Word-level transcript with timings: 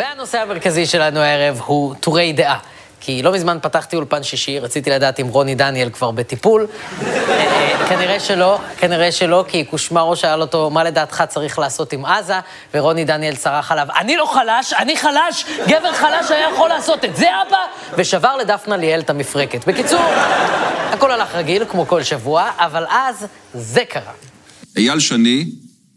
והנושא 0.00 0.38
המרכזי 0.38 0.86
שלנו 0.86 1.20
הערב 1.20 1.60
הוא 1.64 1.94
טורי 1.94 2.32
דעה. 2.32 2.58
כי 3.00 3.22
לא 3.22 3.32
מזמן 3.32 3.58
פתחתי 3.62 3.96
אולפן 3.96 4.22
שישי, 4.22 4.58
רציתי 4.58 4.90
לדעת 4.90 5.20
אם 5.20 5.28
רוני 5.28 5.54
דניאל 5.54 5.90
כבר 5.90 6.10
בטיפול. 6.10 6.66
אה, 7.02 7.86
כנראה 7.88 8.20
שלא, 8.20 8.58
כנראה 8.78 9.12
שלא, 9.12 9.44
כי 9.48 9.64
קושמרו 9.64 10.16
שאל 10.16 10.40
אותו, 10.40 10.70
מה 10.70 10.84
לדעתך 10.84 11.24
צריך 11.28 11.58
לעשות 11.58 11.92
עם 11.92 12.04
עזה, 12.04 12.34
ורוני 12.74 13.04
דניאל 13.04 13.36
צרח 13.36 13.72
עליו, 13.72 13.86
אני 13.98 14.16
לא 14.16 14.30
חלש, 14.34 14.72
אני 14.72 14.96
חלש, 14.96 15.44
גבר 15.66 15.92
חלש 15.92 16.30
היה 16.30 16.48
יכול 16.50 16.68
לעשות 16.68 17.04
את 17.04 17.16
זה, 17.16 17.26
אבא! 17.26 17.58
ושבר 17.96 18.36
לדפנה 18.36 18.76
ליאל 18.76 19.00
את 19.00 19.10
המפרקת. 19.10 19.68
בקיצור, 19.68 20.02
הכל 20.90 21.10
הלך 21.10 21.34
רגיל, 21.34 21.64
כמו 21.64 21.86
כל 21.86 22.02
שבוע, 22.02 22.50
אבל 22.58 22.84
אז 22.88 23.26
זה 23.54 23.84
קרה. 23.84 24.12
אייל 24.76 25.00
שני, 25.00 25.44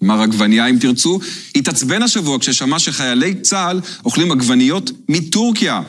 מר 0.04 0.22
עגבנייה 0.22 0.68
אם 0.68 0.78
תרצו, 0.80 1.20
התעצבן 1.56 2.04
השבוע 2.04 2.40
כששמע 2.40 2.80
שחיילי 2.80 3.34
צה"ל 3.34 3.80
אוכלים 4.06 4.32
עגבניות 4.32 4.92
מטורקיה. 5.10 5.82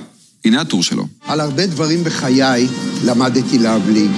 הנה 0.44 0.60
הטור 0.60 0.82
שלו. 0.82 1.06
על 1.26 1.40
הרבה 1.40 1.66
דברים 1.66 2.04
בחיי 2.04 2.66
למדתי 3.04 3.58
להבליג. 3.58 4.10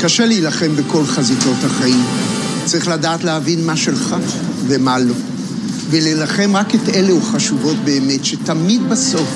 קשה 0.00 0.26
להילחם 0.26 0.76
בכל 0.76 1.04
חזיתות 1.04 1.56
החיים. 1.64 2.04
צריך 2.64 2.88
לדעת 2.88 3.24
להבין 3.24 3.66
מה 3.66 3.76
שלך 3.76 4.16
ומה 4.66 4.98
לא. 4.98 5.14
ולהילחם 5.90 6.56
רק 6.56 6.74
את 6.74 6.88
אלו 6.94 7.20
חשובות 7.22 7.76
באמת, 7.84 8.24
שתמיד 8.24 8.88
בסוף 8.88 9.28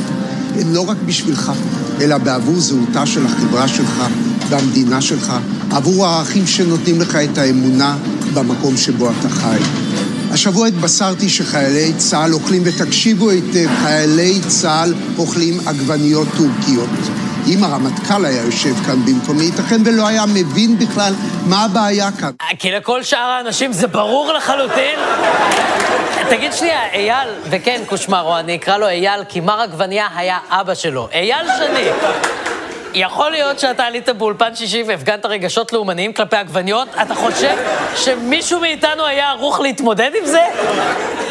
הן 0.55 0.73
לא 0.73 0.81
רק 0.81 0.97
בשבילך, 1.07 1.53
אלא 2.01 2.19
בעבור 2.19 2.61
זהותה 2.61 3.07
של 3.07 3.27
החברה 3.27 3.69
שלך 3.69 4.05
והמדינה 4.49 5.01
שלך, 5.01 5.33
עבור 5.71 6.07
הערכים 6.07 6.47
שנותנים 6.47 7.01
לך 7.01 7.17
את 7.17 7.39
האמונה 7.39 7.97
במקום 8.35 8.77
שבו 8.77 9.11
אתה 9.11 9.29
חי. 9.29 9.80
השבוע 10.33 10.67
התבשרתי 10.67 11.29
שחיילי 11.29 11.93
צה"ל 11.97 12.35
אוכלים, 12.35 12.63
ותקשיבו 12.65 13.31
היטב, 13.31 13.69
חיילי 13.83 14.41
צה"ל 14.49 14.95
אוכלים 15.19 15.61
עגבניות 15.67 16.29
טורקיות. 16.37 16.91
אם 17.47 17.65
הרמטכ"ל 17.65 18.25
היה 18.25 18.43
יושב 18.43 18.75
כאן 18.87 19.05
במקומי, 19.05 19.45
ייתכן 19.45 19.77
ולא 19.85 20.07
היה 20.07 20.25
מבין 20.27 20.79
בכלל 20.79 21.15
מה 21.47 21.65
הבעיה 21.65 22.13
כאן. 22.21 22.31
כי 22.59 22.71
לכל 22.73 23.03
שאר 23.03 23.19
האנשים 23.19 23.73
זה 23.73 23.87
ברור 23.87 24.33
לחלוטין. 24.33 24.99
תגיד 26.31 26.53
שנייה, 26.53 26.81
אייל, 26.93 27.29
וכן, 27.51 27.83
קושמרו, 27.87 28.39
אני 28.39 28.57
אקרא 28.57 28.79
לו 28.79 28.89
אייל, 28.89 29.25
כי 29.29 29.41
מר 29.41 29.61
עגבניה 29.61 30.07
היה 30.17 30.39
אבא 30.49 30.75
שלו. 30.75 31.09
אייל 31.13 31.47
שני. 31.59 31.89
יכול 32.95 33.31
להיות 33.31 33.59
שאתה 33.59 33.85
עלית 33.85 34.09
באולפן 34.09 34.55
שישי 34.55 34.83
והפגנת 34.87 35.27
רגשות 35.27 35.73
לאומניים 35.73 36.13
כלפי 36.13 36.37
עגבניות? 36.37 36.89
אתה 37.03 37.15
חושב 37.15 37.57
שמישהו 37.97 38.61
מאיתנו 38.61 39.07
היה 39.07 39.31
ערוך 39.31 39.61
להתמודד 39.61 40.11
עם 40.21 40.27
זה? 40.27 40.43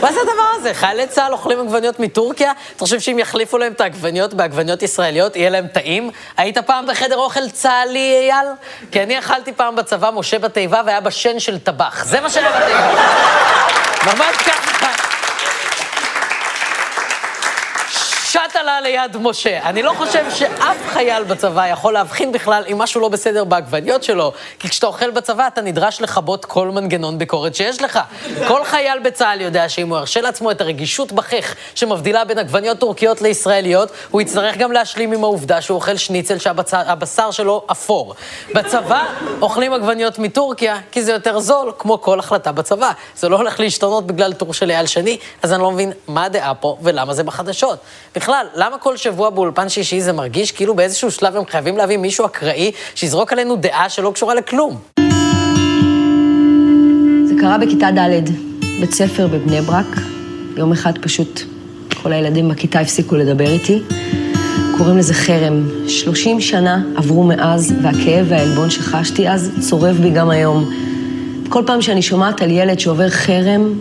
מה 0.02 0.14
זה 0.14 0.20
הדבר 0.22 0.44
הזה? 0.56 0.74
חיילי 0.74 1.08
צה"ל 1.08 1.32
אוכלים 1.34 1.60
עגבניות 1.60 2.00
מטורקיה? 2.00 2.52
אתה 2.76 2.80
חושב 2.86 3.00
שאם 3.00 3.20
יחליפו 3.20 3.58
להם 3.58 3.72
את 3.72 3.82
העגבניות 3.82 4.34
בעגבניות 4.34 4.84
ישראליות, 4.84 5.36
יהיה 5.36 5.50
להם 5.50 5.68
טעים? 5.68 6.12
היית 6.38 6.58
פעם 6.58 6.88
בחדר 6.88 7.18
אוכל 7.18 7.50
צה"לי, 7.50 8.18
אייל? 8.20 8.48
כי 8.92 9.04
אני 9.04 9.20
אכלתי 9.20 9.54
פעם 9.54 9.76
בצבא 9.76 10.10
משה 10.12 10.40
בתיבה 10.40 10.82
והיה 10.86 11.00
בשן 11.00 11.40
של 11.40 11.60
טבח. 11.60 12.04
זה 12.06 12.22
מה 12.22 12.30
שהיה 12.30 12.50
בתיבה. 12.52 13.04
ממש 14.06 14.36
ככה. 14.38 15.09
עלה 18.60 18.82
ליד 18.82 19.18
משה. 19.18 19.70
אני 19.70 19.84
לא 19.84 19.94
חושב 19.98 20.26
שאף 20.32 20.78
חייל 20.88 21.24
בצבא 21.24 21.68
יכול 21.68 21.94
להבחין 21.94 22.32
בכלל 22.32 22.64
אם 22.72 22.78
משהו 22.78 23.02
לא 23.02 23.10
בסדר 23.10 23.44
בעגבניות 23.44 24.04
שלו, 24.04 24.32
כי 24.60 24.70
כשאתה 24.70 24.88
אוכל 24.88 25.12
בצבא 25.12 25.48
אתה 25.48 25.62
נדרש 25.62 26.02
לכבות 26.02 26.46
כל 26.46 26.68
מנגנון 26.68 27.18
ביקורת 27.18 27.56
שיש 27.56 27.82
לך. 27.82 28.00
כל 28.48 28.64
חייל 28.64 29.00
בצה"ל 29.00 29.42
יודע 29.42 29.70
שאם 29.70 29.90
הוא 29.90 29.98
ירשה 29.98 30.22
לעצמו 30.22 30.52
את 30.52 30.62
הרגישות 30.62 31.12
בחך 31.12 31.56
שמבדילה 31.76 32.26
בין 32.26 32.38
עגבניות 32.38 32.80
טורקיות 32.80 33.22
לישראליות, 33.22 33.92
הוא 34.12 34.22
יצטרך 34.22 34.58
גם 34.58 34.72
להשלים 34.72 35.12
עם 35.12 35.24
העובדה 35.24 35.62
שהוא 35.62 35.76
אוכל 35.76 35.98
שניצל 35.98 36.38
שהבשר 36.38 37.32
שלו 37.32 37.66
אפור. 37.72 38.16
בצבא 38.56 39.04
אוכלים 39.42 39.74
עגבניות 39.74 40.20
מטורקיה 40.20 40.78
כי 40.92 41.04
זה 41.04 41.12
יותר 41.12 41.40
זול, 41.40 41.72
כמו 41.78 42.02
כל 42.02 42.20
החלטה 42.20 42.52
בצבא. 42.52 42.92
זה 43.16 43.30
לא 43.30 43.36
הולך 43.36 43.60
להשתנות 43.60 44.08
בגלל 44.08 44.34
טור 44.34 44.54
של 44.54 44.72
אייל 44.72 44.86
שני, 44.86 45.18
אז 45.44 45.54
אני 45.54 45.62
לא 45.62 45.72
מבין 45.72 45.92
מה 46.08 46.24
הדעה 46.24 46.56
פה 46.56 46.78
ולמה 46.82 47.14
זה 47.14 47.24
בחדשות. 47.24 47.80
בכלל, 48.16 48.46
למה 48.56 48.78
כל 48.78 48.98
שבוע 48.98 49.30
באולפן 49.30 49.70
שישי 49.70 50.02
זה 50.02 50.14
מרגיש 50.14 50.52
כאילו 50.52 50.76
באיזשהו 50.76 51.12
שלב 51.12 51.36
הם 51.36 51.46
חייבים 51.46 51.78
להביא 51.78 51.98
מישהו 51.98 52.26
אקראי 52.26 52.72
שיזרוק 52.96 53.34
עלינו 53.34 53.56
דעה 53.56 53.90
שלא 53.90 54.12
קשורה 54.12 54.36
לכלום? 54.36 54.78
זה 57.26 57.34
קרה 57.40 57.58
בכיתה 57.58 57.88
ד', 57.92 58.30
בית 58.80 58.92
ספר 58.92 59.28
בבני 59.28 59.62
ברק. 59.62 59.86
יום 60.58 60.72
אחד 60.72 60.98
פשוט 60.98 61.42
כל 62.04 62.14
הילדים 62.14 62.50
בכיתה 62.50 62.80
הפסיקו 62.80 63.16
לדבר 63.16 63.48
איתי. 63.48 63.80
קוראים 64.78 64.98
לזה 64.98 65.14
חרם. 65.14 65.70
30 65.88 66.42
שנה 66.42 66.84
עברו 66.96 67.24
מאז, 67.24 67.74
והכאב 67.84 68.26
והעלבון 68.30 68.70
שחשתי 68.70 69.30
אז 69.30 69.52
צורב 69.70 69.98
בי 70.02 70.10
גם 70.10 70.30
היום. 70.30 70.72
כל 71.50 71.64
פעם 71.66 71.82
שאני 71.82 72.02
שומעת 72.02 72.42
על 72.42 72.52
ילד 72.52 72.80
שעובר 72.80 73.10
חרם, 73.10 73.74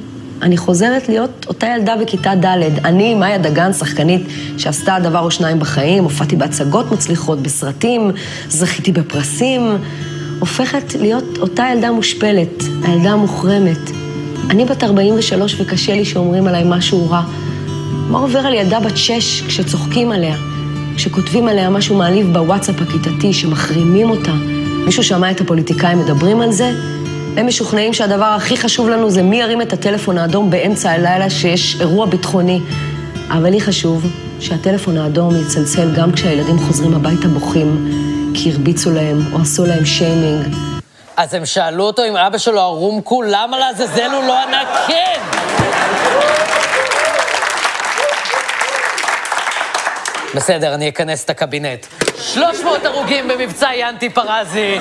אני 0.42 0.56
חוזרת 0.56 1.08
להיות 1.08 1.46
אותה 1.48 1.66
ילדה 1.66 1.96
בכיתה 1.96 2.34
ד'. 2.34 2.46
אני, 2.84 3.14
מאיה 3.14 3.38
דגן, 3.38 3.72
שחקנית 3.72 4.22
שעשתה 4.58 4.96
דבר 5.02 5.20
או 5.20 5.30
שניים 5.30 5.58
בחיים, 5.58 6.04
הופעתי 6.04 6.36
בהצגות 6.36 6.92
מצליחות, 6.92 7.42
בסרטים, 7.42 8.10
זכיתי 8.48 8.92
בפרסים, 8.92 9.62
הופכת 10.38 10.94
להיות 10.94 11.38
אותה 11.38 11.66
ילדה 11.72 11.92
מושפלת, 11.92 12.62
הילדה 12.82 13.10
המוחרמת. 13.10 13.90
אני 14.50 14.64
בת 14.64 14.84
43 14.84 15.60
וקשה 15.60 15.94
לי 15.94 16.04
שאומרים 16.04 16.46
עליי 16.46 16.62
משהו 16.66 17.10
רע. 17.10 17.22
מה 18.08 18.18
עובר 18.18 18.38
על 18.38 18.54
ילדה 18.54 18.80
בת 18.80 18.96
6 18.96 19.42
כשצוחקים 19.42 20.12
עליה? 20.12 20.36
כשכותבים 20.96 21.48
עליה 21.48 21.70
משהו 21.70 21.96
מעליב 21.96 22.32
בוואטסאפ 22.32 22.82
הכיתתי, 22.82 23.32
שמחרימים 23.32 24.10
אותה? 24.10 24.32
מישהו 24.84 25.04
שמע 25.04 25.30
את 25.30 25.40
הפוליטיקאים 25.40 25.98
מדברים 25.98 26.40
על 26.40 26.52
זה? 26.52 26.97
הם 27.38 27.46
משוכנעים 27.46 27.92
שהדבר 27.92 28.24
הכי 28.24 28.56
חשוב 28.56 28.88
לנו 28.88 29.10
זה 29.10 29.22
מי 29.22 29.40
ירים 29.40 29.62
את 29.62 29.72
הטלפון 29.72 30.18
האדום 30.18 30.50
באמצע 30.50 30.90
הלילה 30.90 31.30
שיש 31.30 31.80
אירוע 31.80 32.06
ביטחוני. 32.06 32.60
אבל 33.30 33.50
לי 33.50 33.60
חשוב 33.60 34.06
שהטלפון 34.40 34.98
האדום 34.98 35.36
יצלצל 35.40 35.94
גם 35.96 36.12
כשהילדים 36.12 36.58
חוזרים 36.58 36.94
הביתה 36.94 37.28
בוכים, 37.28 37.88
כי 38.34 38.50
הרביצו 38.50 38.90
להם 38.90 39.20
או 39.32 39.38
עשו 39.40 39.66
להם 39.66 39.84
שיימינג. 39.84 40.54
אז 41.16 41.34
הם 41.34 41.46
שאלו 41.46 41.84
אותו 41.84 42.02
אם 42.08 42.16
אבא 42.16 42.38
שלו 42.38 42.60
ערום 42.60 43.00
כול, 43.00 43.26
למה 43.30 43.58
לעזאזל 43.58 44.10
הוא 44.10 44.24
לא 44.24 44.42
ענה 44.42 44.62
כן? 44.88 45.20
בסדר, 50.34 50.74
אני 50.74 50.88
אכנס 50.88 51.24
את 51.24 51.30
הקבינט. 51.30 51.86
300 52.20 52.84
הרוגים 52.84 53.28
במבצע 53.28 53.68
ינטי 53.74 54.10
פרזי. 54.10 54.78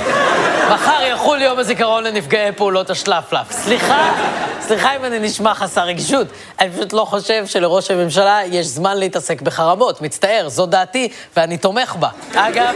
מחר 0.74 1.04
יחול 1.04 1.42
יום 1.42 1.60
הזיכרון 1.60 2.04
לנפגעי 2.04 2.52
פעולות 2.52 2.90
השלפלף. 2.90 3.52
סליחה, 3.52 4.14
סליחה 4.62 4.96
אם 4.96 5.06
אני 5.06 5.20
נשמע 5.20 5.54
חסר 5.54 5.82
רגישות. 5.82 6.28
אני 6.60 6.72
פשוט 6.72 6.94
לא 6.94 7.06
חושב 7.06 7.46
שלראש 7.46 7.92
הממשלה 7.92 8.40
יש 8.46 8.66
זמן 8.66 8.98
להתעסק 8.98 9.42
בחרמות. 9.42 10.02
מצטער, 10.02 10.50
זו 10.50 10.66
דעתי 10.66 11.10
ואני 11.38 11.58
תומך 11.58 11.96
בה. 12.00 12.10
אגב, 12.36 12.76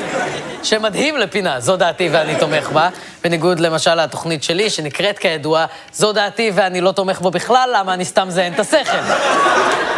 שמדהים 0.63 1.17
לפינה, 1.17 1.59
זו 1.59 1.78
דעתי 1.78 2.09
ואני 2.11 2.35
תומך 2.35 2.69
בה. 2.69 2.89
בניגוד 3.23 3.59
למשל 3.59 3.95
לתוכנית 3.95 4.43
שלי, 4.43 4.69
שנקראת 4.69 5.19
כידוע, 5.19 5.66
זו 5.93 6.13
דעתי 6.13 6.51
ואני 6.55 6.81
לא 6.81 6.91
תומך 6.91 7.22
בו 7.22 7.31
בכלל, 7.31 7.69
למה 7.73 7.93
אני 7.93 8.05
סתם 8.05 8.29
זיין 8.29 8.53
את 8.53 8.59
השכל. 8.59 8.97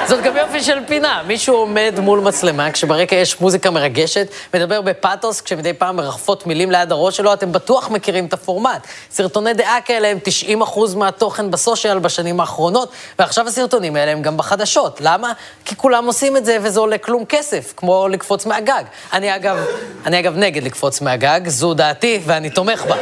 זאת 0.08 0.24
גם 0.24 0.38
יופי 0.38 0.64
של 0.64 0.78
פינה. 0.88 1.22
מישהו 1.28 1.56
עומד 1.56 1.94
מול 1.98 2.20
מצלמה, 2.20 2.72
כשברקע 2.72 3.16
יש 3.16 3.42
מוזיקה 3.42 3.70
מרגשת, 3.70 4.28
מדבר 4.56 4.82
בפאתוס, 4.82 5.42
כשמדי 5.42 5.74
פעם 5.74 5.96
מרחפות 5.96 6.48
מילים 6.48 6.72
ליד 6.72 6.92
הראש 6.92 7.18
שלו, 7.18 7.34
אתם 7.34 7.52
בטוח 7.52 7.90
מכירים 7.90 8.26
את 8.26 8.34
הפורמט. 8.34 8.88
סרטוני 9.12 9.54
דעה 9.54 9.82
כאלה 9.82 10.08
הם 10.08 10.18
90% 10.62 10.96
מהתוכן 10.96 11.52
בסושיאל 11.52 12.00
בשנים 12.00 12.40
האחרונות, 12.40 12.92
ועכשיו 13.20 13.48
הסרטונים 13.48 13.96
האלה 13.96 14.12
הם 14.12 14.22
גם 14.22 14.38
בחדשות. 14.38 15.02
למה? 15.02 15.34
כי 15.66 15.76
כולם 15.76 16.06
עושים 16.06 16.38
את 16.38 16.46
זה 16.46 16.58
וזה 16.62 16.80
עולה 16.80 16.98
כלום 16.98 17.26
כסף, 17.26 17.74
כמו 17.78 18.08
לקפוץ 18.08 18.46
מהגג. 18.46 18.84
אני 19.14 19.36
אגב, 19.36 19.66
אני 20.06 20.20
אגב 20.20 20.38
נגד 20.38 20.64
לקפוץ 20.64 21.02
מהגג, 21.02 21.42
זו 21.48 21.74
דעתי 21.74 22.20
ואני 22.26 22.50
תומך 22.50 22.86
בה. 22.86 22.96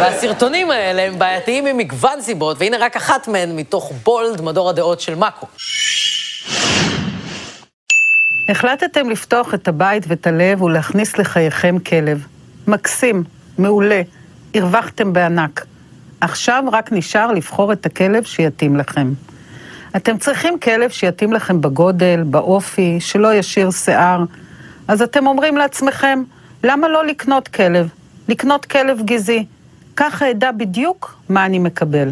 והסרטונים 0.00 0.70
האלה 0.70 1.02
הם 1.02 1.18
בעייתיים 1.18 1.64
ממגוון 1.64 2.22
סיבות, 2.22 2.56
והנה 2.60 2.76
רק 2.80 2.96
אחת 2.96 3.28
מהן 3.28 3.56
מתוך 3.56 3.92
בולד, 4.04 4.40
מדור 4.40 4.68
הדעות 4.68 5.00
של 5.00 5.14
מאקו. 5.14 5.46
החלטתם 8.48 9.10
לפתוח 9.10 9.54
את 9.54 9.68
הבית 9.68 10.04
ואת 10.08 10.26
הלב 10.26 10.62
ולהכניס 10.62 11.18
לחייכם 11.18 11.78
כלב. 11.78 12.26
מקסים, 12.68 13.24
מעולה, 13.58 14.02
הרווחתם 14.54 15.12
בענק. 15.12 15.66
עכשיו 16.20 16.64
רק 16.72 16.92
נשאר 16.92 17.32
לבחור 17.32 17.72
את 17.72 17.86
הכלב 17.86 18.24
שיתאים 18.24 18.76
לכם. 18.76 19.12
אתם 19.96 20.18
צריכים 20.18 20.58
כלב 20.58 20.90
שיתאים 20.90 21.32
לכם 21.32 21.60
בגודל, 21.60 22.22
באופי, 22.26 23.00
שלא 23.00 23.34
ישיר 23.34 23.70
שיער. 23.70 24.24
אז 24.88 25.02
אתם 25.02 25.26
אומרים 25.26 25.56
לעצמכם, 25.56 26.22
למה 26.64 26.88
לא 26.88 27.06
לקנות 27.06 27.48
כלב? 27.48 27.88
לקנות 28.28 28.66
כלב 28.66 28.98
גזעי. 29.04 29.44
ככה 29.96 30.30
אדע 30.30 30.52
בדיוק 30.52 31.16
מה 31.28 31.46
אני 31.46 31.58
מקבל. 31.58 32.08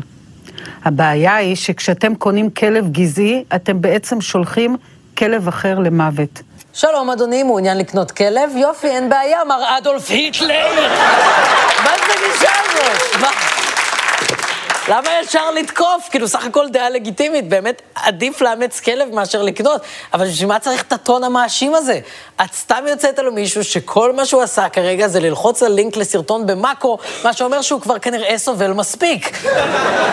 הבעיה 0.84 1.34
היא 1.34 1.56
שכשאתם 1.56 2.14
קונים 2.14 2.50
כלב 2.50 2.92
גזעי, 2.92 3.44
אתם 3.54 3.80
בעצם 3.80 4.20
שולחים 4.20 4.76
כלב 5.18 5.48
אחר 5.48 5.78
למוות. 5.78 6.42
שלום, 6.72 7.10
אדוני, 7.10 7.42
מעוניין 7.42 7.78
לקנות 7.78 8.10
כלב? 8.10 8.50
יופי, 8.56 8.86
אין 8.86 9.08
בעיה, 9.08 9.44
מר 9.44 9.78
אדולף 9.78 10.10
היטלר! 10.10 10.66
מה 11.84 11.90
זה 12.06 12.12
גישה 12.26 12.50
הזאת? 12.64 13.47
מה? 14.88 14.96
למה 14.96 15.08
ישר 15.22 15.50
לתקוף? 15.50 16.08
כאילו, 16.10 16.28
סך 16.28 16.44
הכל 16.44 16.68
דעה 16.68 16.90
לגיטימית, 16.90 17.48
באמת 17.48 17.82
עדיף 17.94 18.40
לאמץ 18.40 18.80
כלב 18.80 19.14
מאשר 19.14 19.42
לקנות, 19.42 19.80
אבל 20.14 20.28
בשביל 20.28 20.48
מה 20.48 20.58
צריך 20.58 20.82
את 20.82 20.92
הטון 20.92 21.24
המאשים 21.24 21.74
הזה? 21.74 22.00
את 22.44 22.52
סתם 22.54 22.84
יוצאת 22.88 23.18
על 23.18 23.30
מישהו 23.30 23.64
שכל 23.64 24.12
מה 24.12 24.26
שהוא 24.26 24.42
עשה 24.42 24.68
כרגע 24.68 25.08
זה 25.08 25.20
ללחוץ 25.20 25.62
על 25.62 25.72
לינק 25.72 25.96
לסרטון 25.96 26.46
במאקו, 26.46 26.98
מה 27.24 27.32
שאומר 27.32 27.62
שהוא 27.62 27.80
כבר 27.80 27.98
כנראה 27.98 28.38
סובל 28.38 28.72
מספיק. 28.72 29.38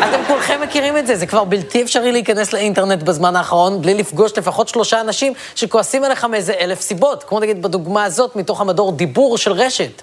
אתם 0.10 0.24
כולכם 0.28 0.62
מכירים 0.62 0.98
את 0.98 1.08
זה, 1.08 1.16
זה 1.16 1.26
כבר 1.26 1.44
בלתי 1.44 1.84
אפשרי 1.84 2.12
להיכנס 2.12 2.54
לאינטרנט 2.54 3.04
בזמן 3.04 3.36
האחרון 3.36 3.82
בלי 3.82 3.94
לפגוש 3.94 4.38
לפחות 4.38 4.68
שלושה 4.68 5.02
אנשים 5.02 5.34
שכועסים 5.56 6.04
עליך 6.04 6.26
מאיזה 6.26 6.54
אלף 6.60 6.82
סיבות, 6.82 7.24
כמו 7.24 7.40
נגיד 7.40 7.62
בדוגמה 7.62 8.04
הזאת 8.04 8.36
מתוך 8.36 8.62
המדור 8.62 8.92
דיבור 8.92 9.38
של 9.38 9.52
רשת. 9.52 10.02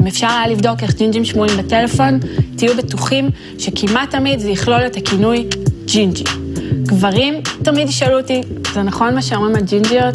אם 0.00 0.06
אפשר 0.06 0.26
היה 0.26 0.48
לבדוק 0.48 0.82
איך 0.82 0.94
ג'ינג'ים 0.94 1.24
שמורים 1.24 1.56
בטלפון, 1.58 2.18
תהיו 2.56 2.76
בטוחים 2.76 3.30
שכמעט 3.58 4.10
תמיד 4.10 4.40
זה 4.40 4.50
יכלול 4.50 4.86
את 4.86 4.96
הכינוי 4.96 5.46
ג'ינג'י. 5.84 6.24
גברים 6.82 7.34
תמיד 7.64 7.88
ישאלו 7.88 8.18
אותי, 8.18 8.40
זה 8.74 8.82
נכון 8.82 9.14
מה 9.14 9.22
שאומרים 9.22 9.56
על 9.56 9.62
ג'ינג'יות? 9.62 10.14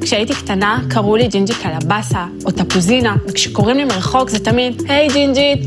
כשהייתי 0.00 0.34
קטנה 0.34 0.80
קראו 0.88 1.16
לי 1.16 1.28
ג'ינג'י 1.28 1.52
קלבאסה 1.54 2.24
או 2.44 2.50
תפוזינה, 2.50 3.16
וכשקוראים 3.28 3.76
לי 3.76 3.84
מרחוק 3.84 4.30
זה 4.30 4.38
תמיד, 4.38 4.82
היי, 4.88 5.12
ג'ינג'ית. 5.12 5.60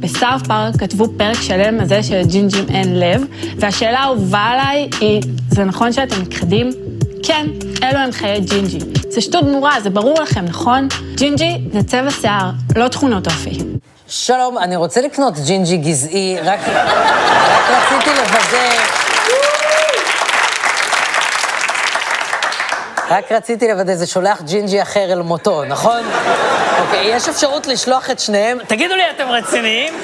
ב 0.00 0.07
South 0.07 0.42
Park 0.42 0.76
כתבו 0.76 1.08
פרק 1.16 1.40
שלם 1.40 1.80
על 1.80 1.86
זה 1.86 2.02
שלג'ינג'ים 2.02 2.64
אין 2.68 3.00
לב, 3.00 3.24
והשאלה 3.56 3.98
האהובה 3.98 4.38
עליי 4.38 4.88
היא, 5.00 5.22
זה 5.50 5.64
נכון 5.64 5.92
שאתם 5.92 6.16
נכחדים? 6.28 6.70
כן, 7.22 7.46
אלו 7.82 7.98
הם 7.98 8.12
חיי 8.12 8.40
ג'ינג'י. 8.40 8.78
זה 9.08 9.20
שטות 9.20 9.44
גמורה, 9.44 9.80
זה 9.80 9.90
ברור 9.90 10.20
לכם, 10.22 10.44
נכון? 10.44 10.88
ג'ינג'י 11.22 11.58
זה 11.72 11.82
צבע 11.86 12.10
שיער, 12.10 12.50
לא 12.76 12.88
תכונות 12.88 13.26
אופי. 13.26 13.58
שלום, 14.08 14.58
אני 14.58 14.76
רוצה 14.76 15.00
לקנות 15.00 15.34
ג'ינג'י 15.46 15.76
גזעי, 15.76 16.36
רק, 16.40 16.60
רציתי 17.70 18.10
לוודא... 18.10 18.72
רק 23.10 23.32
רציתי 23.32 23.68
לוודא, 23.68 23.94
זה 23.94 24.06
שולח 24.06 24.42
ג'ינג'י 24.42 24.82
אחר 24.82 25.12
אל 25.12 25.22
מותו, 25.22 25.64
נכון? 25.64 26.02
אוקיי, 26.80 27.06
יש 27.06 27.28
אפשרות 27.28 27.66
לשלוח 27.66 28.10
את 28.10 28.20
שניהם? 28.20 28.58
תגידו 28.66 28.94
לי, 28.94 29.02
אתם 29.16 29.28
רציניים? 29.28 29.94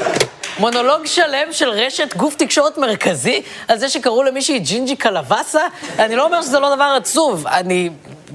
מונולוג 0.58 1.06
שלם 1.06 1.52
של 1.52 1.68
רשת 1.68 2.16
גוף 2.16 2.34
תקשורת 2.34 2.78
מרכזי 2.78 3.42
על 3.68 3.78
זה 3.78 3.88
שקראו 3.88 4.22
למישהי 4.22 4.58
ג'ינג'י 4.58 4.96
קלווסה? 4.96 5.62
אני 5.98 6.16
לא 6.16 6.24
אומר 6.24 6.42
שזה 6.42 6.58
לא 6.58 6.74
דבר 6.74 6.94
עצוב, 6.96 7.46
אני 7.46 7.90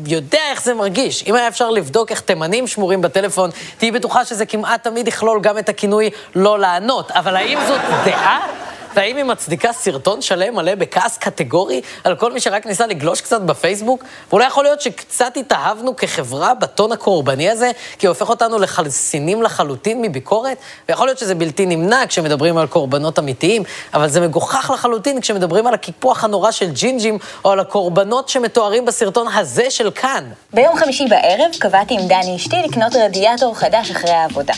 יודע 0.06 0.40
איך 0.51 0.63
זה 0.63 0.74
מרגיש. 0.74 1.24
אם 1.28 1.36
היה 1.36 1.48
אפשר 1.48 1.69
לבדוק 1.69 2.12
איך 2.12 2.19
תימנים 2.19 2.68
שמורים 2.68 3.01
בטלפון, 3.01 3.50
תהיי 3.78 3.92
בטוחה 3.92 4.25
שזה 4.25 4.45
כמעט 4.45 4.84
תמיד 4.84 5.07
יכלול 5.07 5.42
גם 5.42 5.57
את 5.57 5.69
הכינוי 5.69 6.10
לא 6.36 6.60
לענות. 6.60 7.12
אבל 7.12 7.36
האם 7.36 7.60
זאת 7.68 7.81
דעה? 8.06 8.62
והאם 8.95 9.18
היא 9.18 9.24
מצדיקה 9.24 9.74
סרטון 9.74 10.22
שלם 10.22 10.56
מלא 10.56 10.75
בכעס 10.75 11.18
קטגורי 11.18 11.81
על 12.04 12.16
כל 12.16 12.31
מי 12.31 12.40
שרק 12.40 12.66
ניסה 12.66 12.88
לגלוש 12.88 13.22
קצת 13.22 13.42
בפייסבוק? 13.42 14.04
ואולי 14.30 14.48
יכול 14.48 14.63
להיות 14.63 14.81
שקצת 14.81 15.38
התאהבנו 15.38 15.95
כחברה 15.95 16.54
בטון 16.54 16.92
הקורבני 16.92 17.50
הזה, 17.50 17.72
כי 18.00 18.07
הוא 18.07 18.13
הופך 18.13 18.30
אותנו 18.30 18.60
לחלסינים 18.60 19.44
לחלוטין 19.44 20.01
מביקורת? 20.01 20.57
ויכול 20.90 21.07
להיות 21.07 21.18
שזה 21.18 21.36
בלתי 21.36 21.66
נמנע 21.66 22.04
כשמדברים 22.07 22.57
על 22.57 22.68
קורבנות 22.68 23.19
אמיתיים, 23.19 23.63
אבל 23.94 24.10
זה 24.10 24.22
מגוחך 24.22 24.72
לחלוטין 24.74 25.22
כשמדברים 25.22 25.68
על 25.68 25.74
הקיפוח 25.74 26.24
הנורא 26.24 26.51
של 26.51 26.72
ג'ינג'ים, 26.72 27.18
או 27.45 27.51
על 27.51 27.60
הקורבנות 27.60 28.30
שמתוארים 28.30 28.86
בסרטון 28.86 29.28
הזה 29.36 29.72
של 29.72 29.92
כאן. 29.92 30.24
ביום 30.54 30.78
חמישי 30.78 31.06
בערב 31.10 31.51
קבעתי 31.60 31.94
עם 31.94 32.07
דני 32.07 32.36
אשתי 32.36 32.56
לקנות 32.68 32.95
רדיאטור 32.95 33.56
חדש 33.56 33.92
אחרי 33.92 34.12
העבודה. 34.12 34.54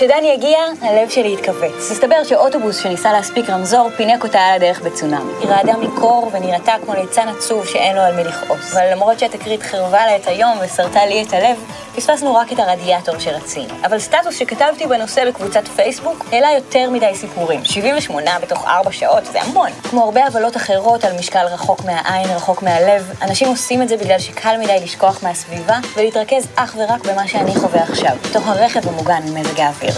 כשדני 0.00 0.32
הגיע, 0.32 0.58
הלב 0.82 1.08
שלי 1.08 1.34
התכווץ. 1.34 1.90
הסתבר 1.90 2.24
שאוטובוס 2.24 2.82
שניסה 2.82 3.12
להספיק 3.12 3.50
רמזור 3.50 3.90
פינק 3.96 4.24
אותה 4.24 4.40
על 4.40 4.54
הדרך 4.56 4.80
בצונאמי. 4.80 5.32
היא 5.40 5.48
רעדה 5.48 5.72
מקור 5.76 6.30
ונראתה 6.32 6.74
כמו 6.84 6.94
ליצן 6.94 7.28
עצוב 7.28 7.66
שאין 7.66 7.96
לו 7.96 8.02
על 8.02 8.16
מי 8.16 8.24
לכעוס. 8.24 8.72
אבל 8.72 8.92
למרות 8.92 9.18
שהתקרית 9.18 9.62
חרבה 9.62 10.06
לה 10.06 10.16
את 10.16 10.26
היום 10.26 10.58
ושרתה 10.60 11.06
לי 11.06 11.22
את 11.22 11.32
הלב, 11.32 11.64
פספסנו 11.96 12.34
רק 12.34 12.52
את 12.52 12.58
הרדיאטור 12.58 13.18
שרצינו. 13.18 13.74
אבל 13.84 13.98
סטטוס 13.98 14.38
שכתבתי 14.38 14.86
בנושא 14.86 15.28
בקבוצת 15.28 15.68
פייסבוק 15.68 16.24
העלה 16.32 16.48
יותר 16.52 16.90
מדי 16.90 17.14
סיפורים. 17.14 17.64
78 17.64 18.38
בתוך 18.38 18.68
4 18.68 18.92
שעות, 18.92 19.24
זה 19.24 19.42
המון. 19.42 19.70
כמו 19.90 20.04
הרבה 20.04 20.26
הבלות 20.26 20.56
אחרות 20.56 21.04
על 21.04 21.12
משקל 21.18 21.46
רחוק 21.46 21.84
מהעין, 21.84 22.30
רחוק 22.30 22.62
מהלב, 22.62 23.12
אנשים 23.22 23.48
עושים 23.48 23.82
את 23.82 23.88
זה 23.88 23.96
בגלל 23.96 24.18
שקל 24.18 24.56
מדי 24.56 24.80
לשכוח 24.84 25.22
מהסביבה 25.22 25.78
ולהתרכז 25.96 26.46
אך 26.56 26.74
ורק 26.78 27.04
במה 27.06 27.28
שאני 27.28 27.54
חווה 27.54 27.82
עכשיו, 27.82 28.16
בתוך 28.30 28.48
הרכב 28.48 28.88
המוגן 28.88 29.20
ממזג 29.24 29.60
האוויר. 29.60 29.89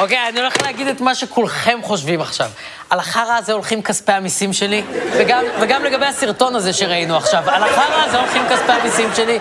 אוקיי, 0.00 0.28
אני 0.28 0.40
הולך 0.40 0.62
להגיד 0.62 0.86
את 0.86 1.00
מה 1.00 1.14
שכולכם 1.14 1.78
חושבים 1.82 2.20
עכשיו. 2.20 2.50
על 2.90 2.98
החרא 2.98 3.36
הזה 3.38 3.52
הולכים 3.52 3.82
כספי 3.82 4.12
המיסים 4.12 4.52
שלי, 4.52 4.82
וגם, 5.12 5.44
וגם 5.60 5.84
לגבי 5.84 6.06
הסרטון 6.06 6.54
הזה 6.54 6.72
שראינו 6.72 7.16
עכשיו, 7.16 7.42
על 7.46 7.62
החרא 7.62 8.04
הזה 8.04 8.18
הולכים 8.18 8.42
כספי 8.50 8.72
המיסים 8.72 9.08
שלי. 9.16 9.38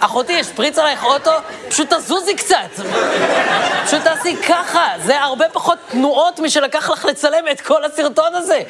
אחותי, 0.00 0.40
השפריץ 0.40 0.78
עלייך 0.78 1.04
אוטו? 1.04 1.30
פשוט 1.68 1.92
תזוזי 1.92 2.34
קצת. 2.36 2.70
פשוט 3.86 4.02
תעשי 4.02 4.36
ככה. 4.36 4.86
זה 5.04 5.20
הרבה 5.22 5.48
פחות 5.52 5.78
תנועות 5.88 6.38
משלקח 6.38 6.90
לך 6.90 7.04
לצלם 7.04 7.44
את 7.50 7.60
כל 7.60 7.84
הסרטון 7.84 8.34
הזה. 8.34 8.62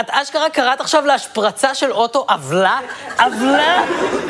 את 0.00 0.10
אשכרה 0.10 0.50
קראת 0.50 0.80
עכשיו 0.80 1.06
להשפרצה 1.06 1.74
של 1.74 1.92
אוטו 1.92 2.24
עוולה? 2.28 2.78
עוולה? 3.18 3.82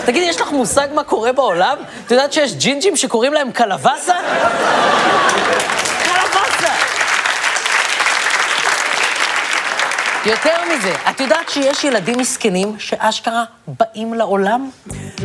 תגידי, 0.04 0.26
יש 0.26 0.40
לך 0.40 0.50
מושג 0.50 0.88
מה 0.94 1.04
קורה 1.04 1.32
בעולם? 1.32 1.76
את 2.06 2.10
יודעת 2.10 2.32
שיש 2.32 2.55
ג'ינג'ים 2.55 2.96
שקוראים 2.96 3.32
להם 3.32 3.52
קלווסה? 3.52 4.14
יותר 10.26 10.56
מזה, 10.75 10.94
את 11.10 11.20
יודעת 11.20 11.48
שיש 11.48 11.84
ילדים 11.84 12.19
מסכנים 12.19 12.78
שאשכרה 12.78 13.44
באים 13.66 14.14
לעולם? 14.14 14.70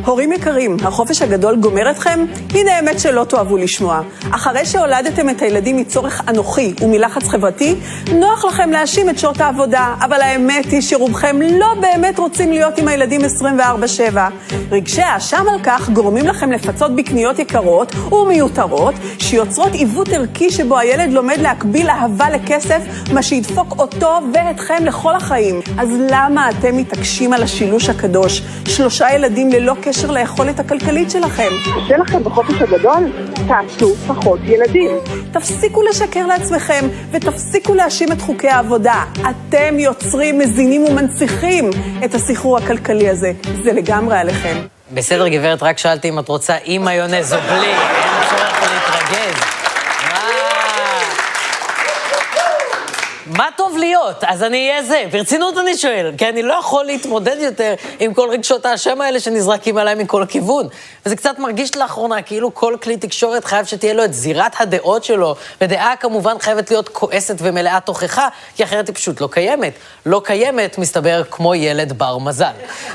הורים 0.06 0.32
יקרים, 0.32 0.78
החופש 0.84 1.22
הגדול 1.22 1.56
גומר 1.56 1.92
אתכם? 1.92 2.26
הנה 2.54 2.76
האמת 2.76 3.00
שלא 3.00 3.24
תאהבו 3.24 3.58
לשמוע. 3.58 4.02
אחרי 4.32 4.66
שהולדתם 4.66 5.30
את 5.30 5.42
הילדים 5.42 5.78
מצורך 5.78 6.22
אנוכי 6.28 6.74
ומלחץ 6.82 7.28
חברתי, 7.28 7.76
נוח 8.14 8.46
לכם 8.46 8.72
להאשים 8.72 9.10
את 9.10 9.20
שעות 9.20 9.42
העבודה, 9.42 9.96
אבל 10.02 10.22
האמת 10.22 10.66
היא 10.66 10.82
שרובכם 10.82 11.40
לא 11.42 11.74
באמת 11.82 12.20
רוצים 12.20 12.52
להיות 12.52 12.78
עם 12.78 12.88
הילדים 12.88 13.22
24/7. 13.22 14.18
רגשי 14.72 15.02
האשם 15.02 15.46
על 15.54 15.60
כך 15.64 15.90
גורמים 15.90 16.28
לכם 16.28 16.52
לפצות 16.52 16.96
בקניות 16.96 17.40
יקרות 17.40 17.96
ומיותרות, 18.12 18.96
שיוצרות 19.20 19.74
עיוות 19.74 20.10
ערכי 20.10 20.52
שבו 20.52 20.78
הילד 20.78 21.12
לומד 21.12 21.38
להקביל 21.40 21.90
אהבה 21.90 22.30
לכסף, 22.30 22.82
מה 23.14 23.24
שידפוק 23.24 23.76
אותו 23.80 24.20
ואתכם 24.34 24.86
לכל 24.86 25.16
החיים. 25.16 25.62
אז 25.78 25.90
למה 26.12 26.50
אתם 26.50 26.78
מתעקשים 26.78 27.34
על 27.34 27.44
השילוש 27.44 27.90
הקדוש? 27.90 28.42
שלושה 28.68 29.14
ילדים 29.16 29.50
ללא 29.50 29.76
קשר 29.90 30.12
ליכולת 30.12 30.60
הכלכלית 30.60 31.12
שלכם. 31.12 31.50
קשה 31.64 31.98
לכם 31.98 32.24
בחופש 32.24 32.62
הגדול? 32.62 33.12
תעשו 33.48 33.96
פחות 34.08 34.40
ילדים. 34.44 34.92
תפסיקו 35.34 35.84
לשקר 35.84 36.26
לעצמכם 36.26 36.88
ותפסיקו 37.12 37.74
להאשים 37.74 38.12
את 38.12 38.22
חוקי 38.22 38.50
העבודה. 38.50 39.04
אתם 39.14 39.80
יוצרים, 39.80 40.40
מזינים 40.40 40.84
ומנציחים 40.86 41.70
את 42.06 42.16
הסחרור 42.16 42.58
הכלכלי 42.58 43.10
הזה. 43.10 43.32
זה 43.64 43.74
לגמרי 43.74 44.18
עליכם. 44.18 44.58
בסדר, 44.94 45.28
גברת, 45.28 45.64
רק 45.64 45.78
שאלתי 45.78 46.10
אם 46.10 46.20
את 46.20 46.30
רוצה 46.30 46.56
עם 46.64 46.86
מיונז 46.86 47.34
או 47.34 47.40
בלי, 47.40 47.68
אין 47.68 48.30
צורך 48.30 48.62
להתרגז. 48.62 49.57
מה 53.38 53.48
טוב 53.56 53.78
להיות? 53.78 54.24
אז 54.24 54.44
אני 54.44 54.70
אהיה 54.70 54.84
זה. 54.84 55.04
ברצינות 55.12 55.58
אני 55.58 55.78
שואל, 55.78 56.12
כי 56.18 56.30
אני 56.30 56.44
לא 56.44 56.54
יכול 56.54 56.86
להתמודד 56.86 57.38
יותר 57.40 57.74
עם 58.00 58.14
כל 58.14 58.30
רגשות 58.30 58.66
האשם 58.66 59.02
האלה 59.02 59.20
שנזרקים 59.20 59.78
עליי 59.78 59.96
מכל 59.96 60.26
כיוון. 60.30 60.68
וזה 61.06 61.16
קצת 61.16 61.40
מרגיש 61.40 61.76
לאחרונה 61.76 62.22
כאילו 62.22 62.54
כל 62.54 62.76
כלי 62.82 62.98
תקשורת 62.98 63.46
חייב 63.46 63.66
שתהיה 63.66 63.94
לו 63.94 64.06
את 64.06 64.14
זירת 64.14 64.52
הדעות 64.60 65.04
שלו, 65.04 65.36
ודעה 65.62 65.96
כמובן 65.96 66.40
חייבת 66.40 66.72
להיות 66.72 66.90
כועסת 66.90 67.36
ומלאה 67.40 67.80
תוכחה, 67.80 68.28
כי 68.56 68.64
אחרת 68.64 68.88
היא 68.88 68.96
פשוט 68.96 69.22
לא 69.22 69.28
קיימת. 69.32 69.74
לא 70.06 70.22
קיימת, 70.24 70.78
מסתבר, 70.78 71.22
כמו 71.32 71.56
ילד 71.56 71.94
בר 71.94 72.18
מזל. 72.18 72.52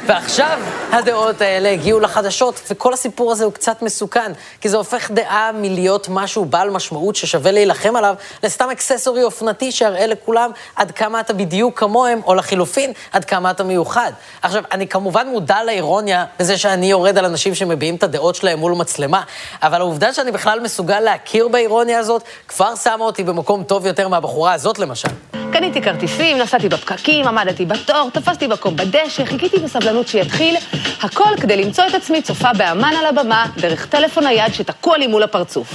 ועכשיו 0.07 0.59
הדעות 0.91 1.41
האלה 1.41 1.71
הגיעו 1.71 2.01
לחדשות, 2.01 2.61
וכל 2.71 2.93
הסיפור 2.93 3.33
הזה 3.33 3.45
הוא 3.45 3.53
קצת 3.53 3.83
מסוכן, 3.83 4.33
כי 4.61 4.69
זה 4.69 4.77
הופך 4.77 5.11
דעה 5.11 5.51
מלהיות 5.55 6.07
משהו 6.11 6.45
בעל 6.45 6.71
משמעות 6.71 7.17
ששווה 7.17 7.53
להילחם 7.53 7.97
עליו, 7.97 8.15
לסתם 8.43 8.71
אקססורי 8.71 9.23
אופנתי 9.23 9.73
שיראה 9.73 10.07
לכולם. 10.07 10.32
כולם 10.33 10.51
עד 10.77 10.91
כמה 10.91 11.21
אתה 11.21 11.33
בדיוק 11.33 11.79
כמוהם, 11.79 12.21
או 12.27 12.35
לחילופין, 12.35 12.93
עד 13.13 13.25
כמה 13.25 13.51
אתה 13.51 13.65
מיוחד. 13.65 14.13
עכשיו, 14.43 14.63
אני 14.73 14.87
כמובן 14.87 15.27
מודע 15.29 15.65
לאירוניה 15.65 16.25
בזה 16.39 16.59
שאני 16.59 16.87
יורד 16.87 17.19
על 17.19 17.25
אנשים 17.25 17.55
שמביעים 17.55 17.95
את 17.95 18.03
הדעות 18.03 18.35
שלהם 18.35 18.59
מול 18.59 18.73
מצלמה, 18.73 19.23
אבל 19.63 19.81
העובדה 19.81 20.13
שאני 20.13 20.33
בכלל 20.33 20.61
מסוגל 20.61 21.01
להכיר 21.01 21.49
באירוניה 21.49 21.99
הזאת, 21.99 22.23
כבר 22.49 22.75
שמה 22.77 23.05
אותי 23.05 23.25
במקום 23.25 23.65
טוב 23.65 23.87
יותר 23.87 24.09
מהבחורה 24.09 24.53
הזאת 24.53 24.79
למשל. 24.79 25.09
קניתי 25.53 25.83
כרטיסים, 25.83 26.39
נסעתי 26.39 26.69
בפקקים, 26.69 27.29
עמדתי 27.29 27.65
בתור, 27.65 28.11
תפסתי 28.13 28.47
מקום 28.47 28.77
בדשא, 28.77 29.25
חיכיתי 29.25 29.57
בסבלנות 29.57 30.09
שיתחיל, 30.09 30.57
הכל 31.03 31.37
כדי 31.41 31.57
למצוא 31.65 31.85
את 31.87 31.95
עצמי 31.95 32.23
צופה 32.23 32.53
באמן 32.53 32.93
על 32.99 33.07
הבמה, 33.07 33.47
דרך 33.57 33.87
טלפון 33.87 34.25
נייד 34.25 34.55
שתקוע 34.55 34.99
לי 34.99 35.07
מול 35.07 35.23
הפרצוף. 35.23 35.73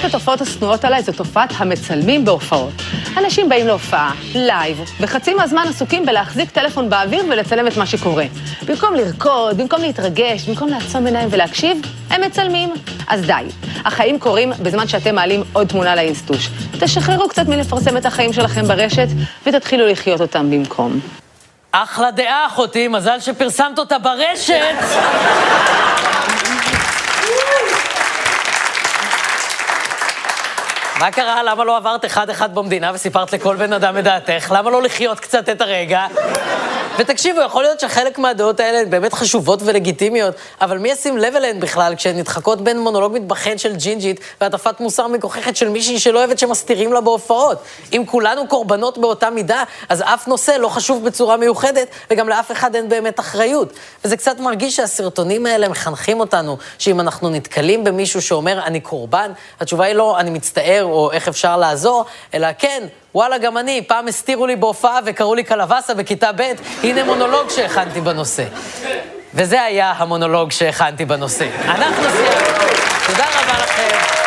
אחת 0.00 0.08
התופעות 0.08 0.40
השנואות 0.40 0.84
עליי 0.84 1.02
זו 1.02 1.12
תופעת 1.12 1.52
המצלמים 1.56 2.24
בהופעות. 2.24 2.72
אנשים 3.16 3.48
באים 3.48 3.66
להופעה, 3.66 4.12
live, 4.34 4.80
וחצי 5.00 5.34
מהזמן 5.34 5.64
עסוקים 5.68 6.06
בלהחזיק 6.06 6.50
טלפון 6.50 6.90
באוויר 6.90 7.24
ולצלם 7.30 7.66
את 7.66 7.76
מה 7.76 7.86
שקורה. 7.86 8.24
במקום 8.66 8.94
לרקוד, 8.94 9.56
במקום 9.56 9.80
להתרגש, 9.80 10.48
במקום 10.48 10.68
לעצום 10.68 11.06
עיניים 11.06 11.28
ולהקשיב, 11.30 11.80
הם 12.10 12.20
מצלמים. 12.20 12.74
אז 13.08 13.22
די, 13.22 13.44
החיים 13.84 14.18
קורים 14.18 14.52
בזמן 14.62 14.88
שאתם 14.88 15.14
מעלים 15.14 15.42
עוד 15.52 15.66
תמונה 15.66 15.94
לאינסטוש. 15.94 16.48
תשחררו 16.80 17.28
קצת 17.28 17.48
מלפרסם 17.48 17.96
את 17.96 18.06
החיים 18.06 18.32
שלכם 18.32 18.68
ברשת, 18.68 19.08
ותתחילו 19.46 19.86
לחיות 19.86 20.20
אותם 20.20 20.50
במקום. 20.50 21.00
אחלה 21.72 22.10
דעה, 22.10 22.46
אחותי, 22.46 22.88
מזל 22.88 23.20
שפרסמת 23.20 23.78
אותה 23.78 23.98
ברשת. 23.98 24.76
מה 31.00 31.10
קרה? 31.10 31.42
למה 31.42 31.64
לא 31.64 31.76
עברת 31.76 32.04
אחד-אחד 32.04 32.54
במדינה 32.54 32.90
וסיפרת 32.94 33.32
לכל 33.32 33.56
בן 33.56 33.72
אדם 33.72 33.98
את 33.98 34.04
דעתך? 34.04 34.52
למה 34.56 34.70
לא 34.70 34.82
לחיות 34.82 35.20
קצת 35.20 35.48
את 35.48 35.60
הרגע? 35.60 36.06
ותקשיבו, 37.00 37.40
יכול 37.40 37.62
להיות 37.62 37.80
שחלק 37.80 38.18
מהדעות 38.18 38.60
האלה 38.60 38.80
הן 38.80 38.90
באמת 38.90 39.12
חשובות 39.12 39.60
ולגיטימיות, 39.64 40.34
אבל 40.60 40.78
מי 40.78 40.88
ישים 40.88 41.18
לב 41.18 41.36
אליהן 41.36 41.60
בכלל 41.60 41.94
כשהן 41.96 42.16
נדחקות 42.16 42.60
בין 42.60 42.80
מונולוג 42.80 43.12
מתבחן 43.12 43.58
של 43.58 43.76
ג'ינג'ית 43.76 44.20
והטפת 44.40 44.80
מוסר 44.80 45.06
מגוחכת 45.06 45.56
של 45.56 45.68
מישהי 45.68 46.00
שלא 46.00 46.18
אוהבת 46.18 46.38
שמסתירים 46.38 46.92
לה 46.92 47.00
בהופעות? 47.00 47.58
אם 47.92 48.02
כולנו 48.06 48.48
קורבנות 48.48 48.98
באותה 48.98 49.30
מידה, 49.30 49.62
אז 49.88 50.02
אף 50.02 50.28
נושא 50.28 50.50
לא 50.50 50.68
חשוב 50.68 51.04
בצורה 51.04 51.36
מיוחדת, 51.36 51.88
וגם 52.10 52.28
לאף 52.28 52.52
אחד 52.52 52.74
אין 52.74 52.88
באמת 52.88 53.20
אחריות. 53.20 53.72
וזה 54.04 54.16
קצת 54.16 54.40
מרגיש 54.40 54.76
שהסרטונים 54.76 55.46
האלה 55.46 55.68
מחנכים 55.68 56.20
אותנו, 56.20 56.56
שאם 56.78 57.00
אנחנו 57.00 57.30
נתקלים 57.30 57.84
במישהו 57.84 58.22
שאומר, 58.22 58.60
אני 58.64 58.80
קורבן, 58.80 59.32
התשובה 59.60 59.84
היא 59.84 59.94
לא, 59.94 60.18
אני 60.18 60.30
מצטער, 60.30 60.84
או 60.84 61.12
איך 61.12 61.28
אפשר 61.28 61.56
לעזור, 61.56 62.04
אלא 62.34 62.48
כן, 62.58 62.86
וואלה, 63.14 63.38
גם 63.38 63.58
אני, 63.58 63.82
פעם 63.86 64.08
הסתירו 64.08 64.46
לי 64.46 64.56
בהופעה 64.56 64.98
וקראו 65.06 65.34
לי 65.34 65.44
קלווסה 65.44 65.94
בכיתה 65.94 66.30
ב', 66.36 66.52
הנה 66.82 67.04
מונולוג 67.04 67.50
שהכנתי 67.50 68.00
בנושא. 68.00 68.44
וזה 69.34 69.62
היה 69.62 69.92
המונולוג 69.96 70.50
שהכנתי 70.52 71.04
בנושא. 71.04 71.48
אנחנו 71.64 72.02
סיימנו. 72.02 72.66
תודה 73.06 73.24
רבה 73.24 73.58
לכם. 73.62 74.19